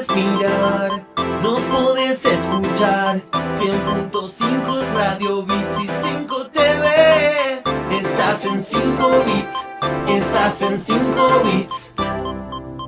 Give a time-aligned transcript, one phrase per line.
[0.00, 0.90] podés mirar,
[1.42, 3.20] nos podés escuchar.
[3.56, 7.62] 100.5 Radio Bits y 5 TV.
[7.90, 9.68] Estás en 5 bits,
[10.08, 11.94] estás en 5 bits.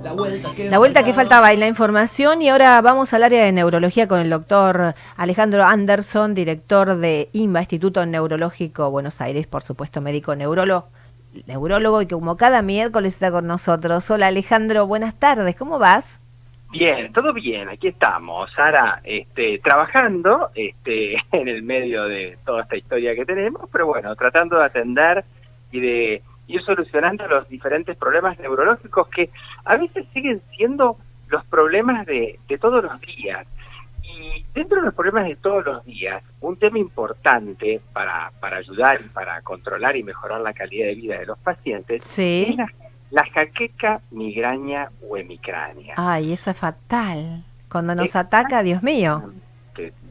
[0.02, 3.44] La vuelta, que, la vuelta que faltaba en la información y ahora vamos al área
[3.44, 9.62] de neurología con el doctor Alejandro Anderson, director de INVA, Instituto Neurológico Buenos Aires, por
[9.62, 10.88] supuesto médico neurólogo
[11.46, 14.10] neurólogo y que como cada miércoles está con nosotros.
[14.10, 16.21] Hola Alejandro, buenas tardes, ¿cómo vas?
[16.72, 22.78] Bien, todo bien, aquí estamos, Sara, este, trabajando este, en el medio de toda esta
[22.78, 25.22] historia que tenemos, pero bueno, tratando de atender
[25.70, 29.28] y de ir solucionando los diferentes problemas neurológicos que
[29.66, 30.96] a veces siguen siendo
[31.28, 33.46] los problemas de, de todos los días.
[34.02, 38.98] Y dentro de los problemas de todos los días, un tema importante para, para ayudar
[39.04, 42.66] y para controlar y mejorar la calidad de vida de los pacientes es la,
[43.32, 45.94] jaqueca, migraña o hemicrania.
[45.96, 47.44] Ay, eso es fatal.
[47.70, 49.32] Cuando nos ataca, Dios mío.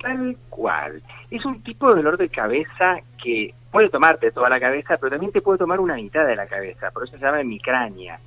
[0.02, 1.02] Tal cual.
[1.30, 5.31] Es un tipo de dolor de cabeza que puede tomarte toda la cabeza, pero también
[5.31, 6.92] te puede tomar una mitad de la cabeza.
[6.92, 8.20] Por eso se llama hemicrania.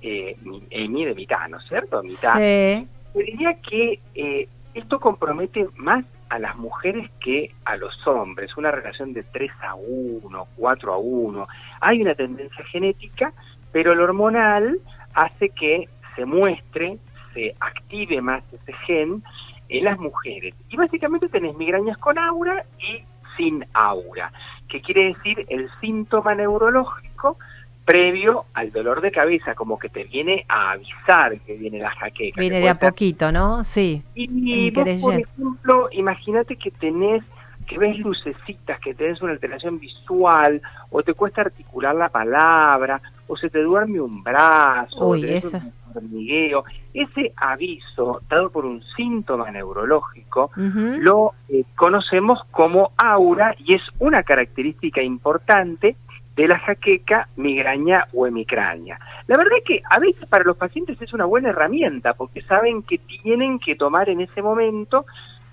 [0.00, 0.36] Eh,
[0.70, 2.02] hemi de mitad, ¿no es cierto?
[2.02, 2.36] Mitad.
[2.36, 2.88] Sí.
[3.14, 9.12] diría que eh, esto compromete más a las mujeres que a los hombres, una relación
[9.12, 11.48] de 3 a 1, 4 a 1.
[11.80, 13.32] Hay una tendencia genética,
[13.72, 14.78] pero el hormonal
[15.14, 16.98] hace que se muestre,
[17.34, 19.22] se active más ese gen
[19.68, 20.54] en las mujeres.
[20.68, 23.04] Y básicamente tenés migrañas con aura y
[23.36, 24.32] sin aura,
[24.68, 27.38] que quiere decir el síntoma neurológico
[27.84, 32.40] previo al dolor de cabeza, como que te viene a avisar que viene la jaqueca.
[32.40, 33.64] Viene de a poquito, ¿no?
[33.64, 34.02] Sí.
[34.14, 37.24] Y vos, por ejemplo, imagínate que tenés,
[37.66, 43.00] que ves lucecitas, que tenés una alteración visual, o te cuesta articular la palabra,
[43.32, 45.56] o se te duerme un brazo, Uy, eso.
[45.56, 46.64] un hormigueo.
[46.92, 54.22] Ese aviso, dado por un síntoma neurológico, lo eh, conocemos como aura y es una
[54.22, 55.96] característica importante
[56.36, 58.98] de la jaqueca, migraña o hemicrania.
[59.28, 62.82] La verdad es que a veces para los pacientes es una buena herramienta porque saben
[62.82, 65.06] que tienen que tomar en ese momento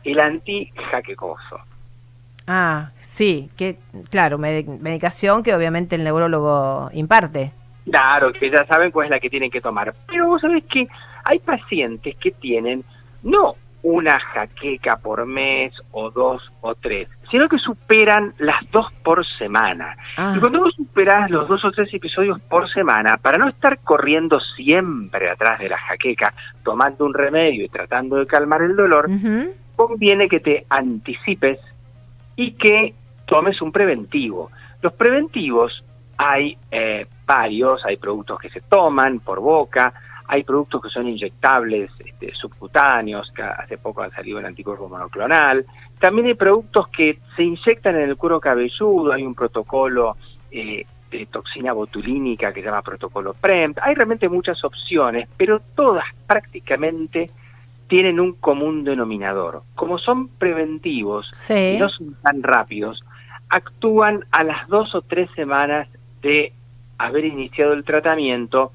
[0.03, 1.61] el antijaquecoso.
[2.45, 3.77] Ah, sí, que
[4.09, 7.53] claro, medicación que obviamente el neurólogo imparte.
[7.85, 9.93] Claro, que ya saben cuál es la que tienen que tomar.
[10.07, 10.87] Pero vos sabés que
[11.23, 12.83] hay pacientes que tienen
[13.23, 19.25] no una jaqueca por mes o dos o tres, sino que superan las dos por
[19.37, 19.95] semana.
[20.17, 20.33] Ah.
[20.35, 24.39] Y cuando vos superás los dos o tres episodios por semana, para no estar corriendo
[24.55, 29.09] siempre atrás de la jaqueca, tomando un remedio y tratando de calmar el dolor,
[29.75, 31.59] conviene que te anticipes
[32.35, 32.93] y que
[33.25, 34.51] tomes un preventivo.
[34.81, 35.83] Los preventivos
[36.17, 39.93] hay eh, varios, hay productos que se toman por boca,
[40.27, 45.63] hay productos que son inyectables este, subcutáneos, que hace poco han salido el anticuerpo monoclonal.
[45.99, 50.17] También hay productos que se inyectan en el cuero cabelludo, hay un protocolo
[50.49, 53.77] eh, de toxina botulínica que se llama protocolo PREMP.
[53.79, 57.29] Hay realmente muchas opciones, pero todas prácticamente
[57.87, 59.61] tienen un común denominador.
[59.75, 63.03] Como son preventivos y no son tan rápidos,
[63.49, 65.87] actúan a las dos o tres semanas
[66.21, 66.53] de
[66.99, 68.73] haber iniciado el tratamiento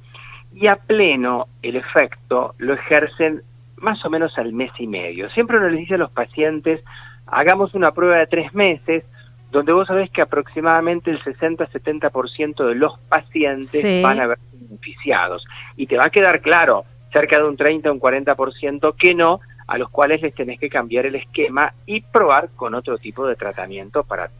[0.52, 3.42] y a pleno el efecto lo ejercen
[3.76, 5.28] más o menos al mes y medio.
[5.30, 6.82] Siempre uno les dice a los pacientes,
[7.26, 9.04] hagamos una prueba de tres meses,
[9.50, 15.44] donde vos sabés que aproximadamente el 60-70% de los pacientes van a ver beneficiados.
[15.76, 19.40] Y te va a quedar claro, cerca de un 30 o un 40% que no,
[19.66, 23.36] a los cuales les tenés que cambiar el esquema y probar con otro tipo de
[23.36, 24.30] tratamiento para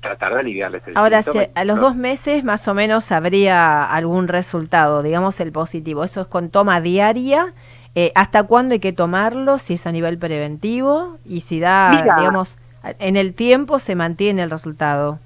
[0.00, 1.20] tratar de aliviarles el Ahora,
[1.54, 6.04] a los dos meses más o menos habría algún resultado, digamos el positivo.
[6.04, 7.52] Eso es con toma diaria.
[7.94, 9.58] Eh, ¿Hasta cuándo hay que tomarlo?
[9.58, 14.50] Si es a nivel preventivo y si da, digamos, en el tiempo se mantiene el
[14.50, 15.18] resultado.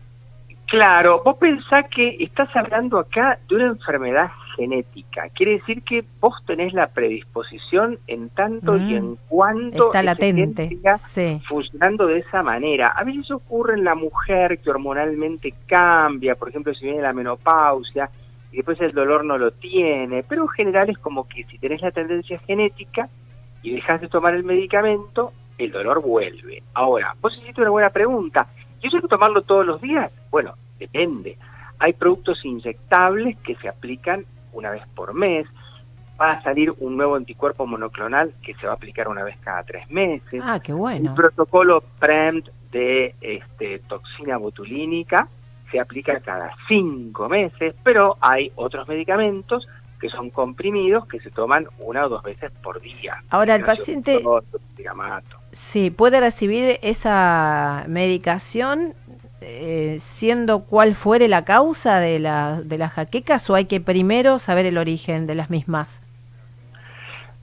[0.66, 5.28] Claro, vos pensás que estás hablando acá de una enfermedad genética.
[5.34, 8.96] Quiere decir que vos tenés la predisposición en tanto y mm.
[8.96, 10.78] en cuanto está latente,
[11.48, 12.88] funcionando de esa manera.
[12.88, 18.10] A veces ocurre en la mujer que hormonalmente cambia, por ejemplo, si viene la menopausia
[18.52, 21.82] y después el dolor no lo tiene, pero en general es como que si tenés
[21.82, 23.08] la tendencia genética
[23.62, 26.62] y dejas de tomar el medicamento, el dolor vuelve.
[26.74, 28.46] Ahora, vos hiciste una buena pregunta.
[28.82, 30.14] ¿Yo tengo que tomarlo todos los días?
[30.30, 31.38] Bueno, depende.
[31.78, 34.24] Hay productos inyectables que se aplican
[34.54, 35.46] una vez por mes.
[36.20, 39.62] Va a salir un nuevo anticuerpo monoclonal que se va a aplicar una vez cada
[39.64, 40.40] tres meses.
[40.44, 41.10] Ah, qué bueno.
[41.10, 45.28] Un protocolo PREMT de este, toxina botulínica
[45.70, 49.66] se aplica cada cinco meses, pero hay otros medicamentos
[50.00, 53.22] que son comprimidos que se toman una o dos veces por día.
[53.30, 54.22] Ahora, el paciente...
[55.50, 58.94] Sí, puede recibir esa medicación
[59.46, 64.38] eh, siendo cuál fuere la causa de, la, de las jaquecas o hay que primero
[64.38, 66.00] saber el origen de las mismas?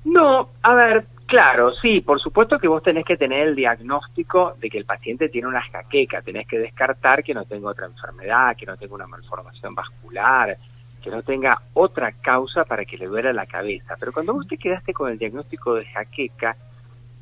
[0.04, 4.70] No, a ver, claro, sí, por supuesto que vos tenés que tener el diagnóstico de
[4.70, 8.66] que el paciente tiene una jaqueca, tenés que descartar que no tenga otra enfermedad, que
[8.66, 10.58] no tenga una malformación vascular,
[11.02, 13.96] que no tenga otra causa para que le duela la cabeza.
[14.00, 16.56] Pero cuando vos te quedaste con el diagnóstico de jaqueca,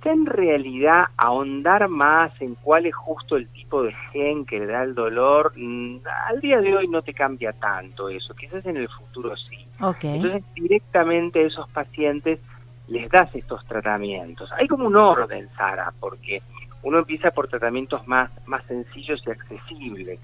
[0.06, 4.84] en realidad ahondar más en cuál es justo el tipo de gen que le da
[4.84, 8.88] el dolor, mm, al día de hoy no te cambia tanto eso, quizás en el
[8.90, 9.66] futuro sí.
[10.04, 12.40] Entonces directamente a esos pacientes
[12.88, 14.51] les das estos tratamientos.
[14.54, 16.42] Hay como un orden, Sara, porque
[16.84, 20.19] uno empieza por tratamientos más, más sencillos y accesibles,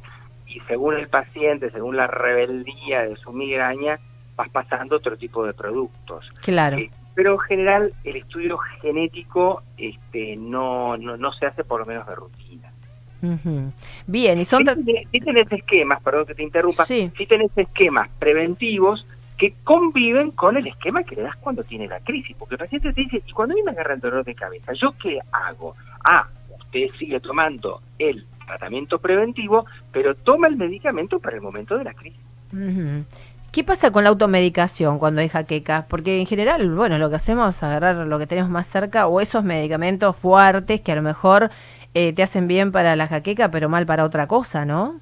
[0.47, 3.99] y según el paciente, según la rebeldía de su migraña,
[4.35, 6.29] vas pasando otro tipo de productos.
[6.41, 6.77] Claro.
[6.77, 12.05] Eh, pero en general el estudio genético este, no, no, se hace por lo menos
[12.05, 12.71] de rutina.
[14.05, 14.63] Bien, y son...
[15.11, 17.11] Si, tenés esquemas, perdón que te interrumpa, sí.
[17.17, 19.07] si tenés esquemas preventivos
[19.37, 22.93] que conviven con el esquema que le das cuando tiene la crisis, porque el paciente
[22.93, 25.75] te dice, y cuando a mí me agarra el dolor de cabeza, ¿yo qué hago?
[26.03, 26.27] Ah,
[26.57, 31.93] usted sigue tomando el tratamiento preventivo, pero toma el medicamento para el momento de la
[31.93, 32.19] crisis.
[33.55, 35.85] ¿Qué pasa con la automedicación cuando hay jaquecas?
[35.85, 39.21] Porque en general, bueno, lo que hacemos es agarrar lo que tenemos más cerca o
[39.21, 41.49] esos medicamentos fuertes que a lo mejor
[41.93, 44.99] eh, te hacen bien para la jaqueca, pero mal para otra cosa, ¿no?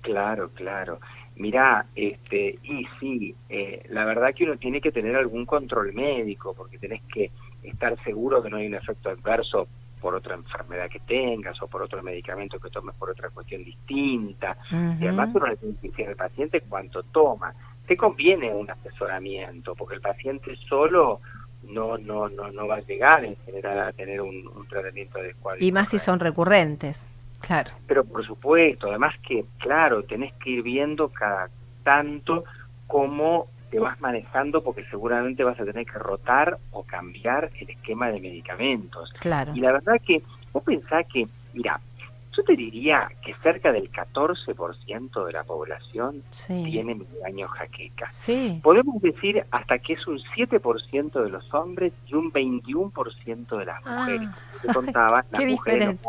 [0.00, 1.00] Claro, claro.
[1.36, 6.54] Mirá, este, y sí, eh, la verdad que uno tiene que tener algún control médico,
[6.54, 7.30] porque tenés que
[7.62, 9.68] estar seguro que no hay un efecto adverso
[10.00, 14.56] por otra enfermedad que tengas o por otro medicamento que tomes por otra cuestión distinta.
[14.70, 17.54] Y además uno le tiene que decir al paciente cuánto toma.
[17.86, 21.20] Te conviene un asesoramiento, porque el paciente solo
[21.62, 25.58] no no no no va a llegar en general a tener un, tratamiento adecuado.
[25.60, 27.10] Y más si son recurrentes,
[27.40, 27.70] claro.
[27.86, 31.50] Pero por supuesto, además que, claro, tenés que ir viendo cada
[31.82, 32.44] tanto
[32.86, 38.08] cómo te vas manejando porque seguramente vas a tener que rotar o cambiar el esquema
[38.10, 39.12] de medicamentos.
[39.20, 39.52] Claro.
[39.54, 40.22] Y la verdad que
[40.52, 41.80] vos pensás que, mira,
[42.36, 48.10] yo te diría que cerca del 14% de la población tiene migraña jaqueca.
[48.10, 48.60] Sí.
[48.62, 53.80] Podemos decir hasta que es un 7% de los hombres y un 21% de las
[53.84, 54.00] ah.
[54.00, 54.28] mujeres.
[54.62, 56.06] Te contaba, las mujeres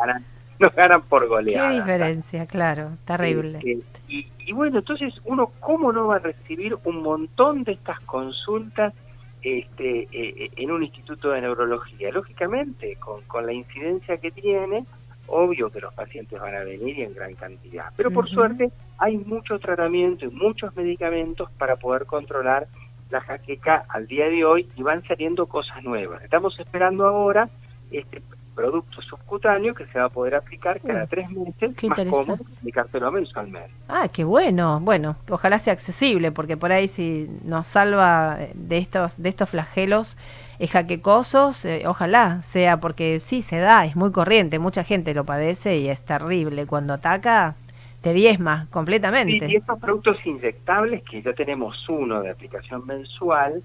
[0.62, 1.70] nos ganan, por goleada.
[1.70, 3.60] Qué diferencia, claro, terrible.
[4.08, 8.94] Y bueno, entonces uno, ¿cómo no va a recibir un montón de estas consultas
[9.42, 12.12] este, eh, en un instituto de neurología?
[12.12, 14.86] Lógicamente, con, con la incidencia que tiene,
[15.28, 17.86] obvio que los pacientes van a venir y en gran cantidad.
[17.96, 22.68] Pero por suerte hay mucho tratamiento y muchos medicamentos para poder controlar
[23.10, 26.24] la jaqueca al día de hoy y van saliendo cosas nuevas.
[26.24, 27.50] Estamos esperando ahora
[27.92, 28.22] este,
[28.56, 33.12] producto subcutáneo que se va a poder aplicar cada tres meses, qué más cómodo aplicártelo
[33.12, 33.72] mensualmente.
[33.88, 34.80] Ah, qué bueno.
[34.82, 40.18] Bueno, ojalá sea accesible, porque por ahí si nos salva de estos de estos flagelos
[40.60, 45.24] eh, jaquecosos, eh, ojalá sea, porque sí, se da, es muy corriente, mucha gente lo
[45.24, 46.68] padece y es terrible.
[46.68, 47.56] Cuando ataca,
[48.02, 49.48] te diezma completamente.
[49.50, 53.64] y estos productos inyectables, que ya tenemos uno de aplicación mensual,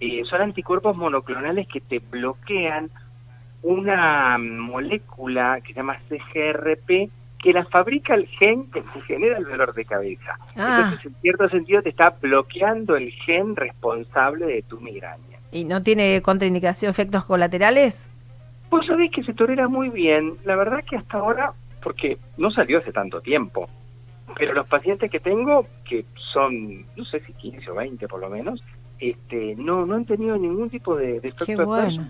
[0.00, 2.90] eh, son anticuerpos monoclonales que te bloquean
[3.66, 7.10] una molécula que se llama CGRP
[7.42, 10.38] que la fabrica el gen que se genera el dolor de cabeza.
[10.56, 10.82] Ah.
[10.84, 15.38] Entonces, en cierto sentido, te está bloqueando el gen responsable de tu migraña.
[15.50, 18.08] ¿Y no tiene contraindicación, efectos colaterales?
[18.70, 20.34] Pues sabés que se tolera muy bien.
[20.44, 23.68] La verdad que hasta ahora, porque no salió hace tanto tiempo,
[24.38, 28.30] pero los pacientes que tengo, que son, no sé si 15 o 20 por lo
[28.30, 28.62] menos,
[28.98, 31.68] este, no, no han tenido ningún tipo de, de efecto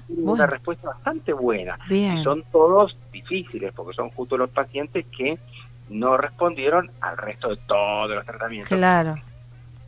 [0.08, 1.78] una respuesta bastante buena.
[1.90, 5.38] Y son todos difíciles porque son justo los pacientes que
[5.88, 8.76] no respondieron al resto de todos los tratamientos.
[8.76, 9.16] Claro,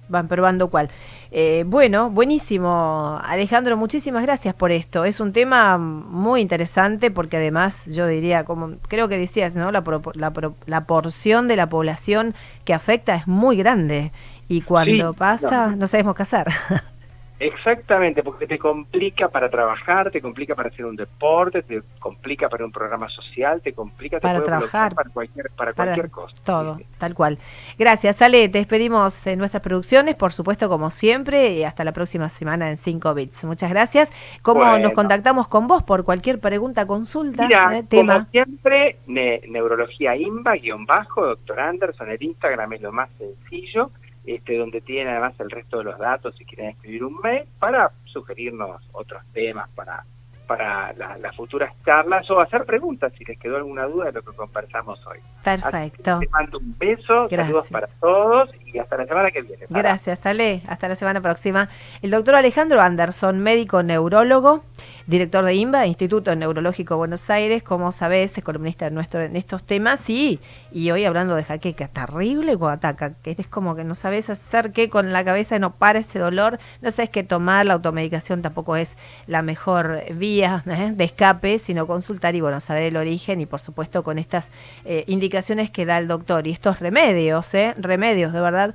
[0.09, 0.91] van probando cuál.
[1.31, 5.05] Eh, bueno, buenísimo, Alejandro, muchísimas gracias por esto.
[5.05, 9.71] Es un tema muy interesante porque además yo diría, como creo que decías, ¿no?
[9.71, 9.83] La,
[10.15, 10.33] la,
[10.67, 12.35] la porción de la población
[12.65, 14.13] que afecta es muy grande
[14.49, 15.87] y cuando pasa no.
[15.87, 16.47] sabemos qué hacer.
[17.41, 22.65] Exactamente, porque te complica para trabajar, te complica para hacer un deporte, te complica para
[22.65, 26.35] un programa social, te complica para trabajar, para cualquier, para, cualquier cosa.
[26.45, 27.39] Todo, tal cual.
[27.79, 28.49] Gracias, Ale.
[28.49, 32.77] Te despedimos en nuestras producciones, por supuesto, como siempre, y hasta la próxima semana en
[32.77, 33.45] 5 Bits.
[33.45, 34.13] Muchas gracias.
[34.43, 38.15] ¿Cómo nos contactamos con vos por cualquier pregunta, consulta, Mira, tema?
[38.15, 43.93] Como siempre, neurología IMBA, guion bajo, doctor Anderson, el Instagram es lo más sencillo
[44.35, 47.93] este, donde tienen además el resto de los datos si quieren escribir un mail para
[48.05, 50.05] sugerirnos otros temas para
[50.49, 54.35] para las futuras charlas o hacer preguntas si les quedó alguna duda de lo que
[54.35, 55.19] conversamos hoy.
[55.45, 56.19] Perfecto.
[56.21, 59.67] Te mando un beso, saludos para todos y hasta la semana que viene.
[59.69, 60.63] Gracias, Ale.
[60.67, 61.69] Hasta la semana próxima.
[62.03, 64.65] El doctor Alejandro Anderson, médico neurólogo,
[65.07, 70.01] director de INBA, Instituto Neurológico Buenos Aires, como sabés, es columnista nuestro en estos temas,
[70.01, 70.41] sí,
[70.73, 74.89] y hoy hablando de jaqueca, terrible ataca, que eres como que no sabes hacer qué
[74.89, 78.97] con la cabeza, no para ese dolor, no sabes qué tomar, la automedicación tampoco es
[79.27, 80.93] la mejor vía ¿eh?
[80.95, 84.51] de escape, sino consultar y bueno, saber el origen y por supuesto con estas
[84.85, 87.75] eh, indicaciones que da el doctor y estos remedios, ¿eh?
[87.79, 88.75] remedios de verdad,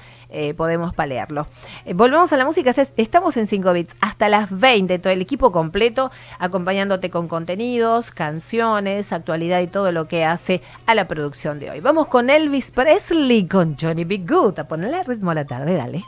[0.58, 1.46] podemos palearlo.
[1.94, 6.10] volvemos a la música, estamos en 5 bits hasta las 20, todo el equipo completo
[6.40, 11.80] acompañándote con contenidos, canciones, actualidad y todo lo que hace a la producción de hoy.
[11.82, 14.24] Vamos con Elvis Presley, con Johnny B.
[14.28, 16.04] Good, a ponerle ritmo a la tarde, dale.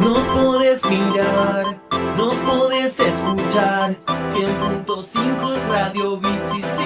[0.00, 1.80] Nos podés mirar,
[2.16, 6.83] nos podés escuchar, 100.5 Radio Bits